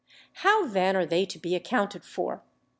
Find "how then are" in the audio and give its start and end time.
0.41-1.05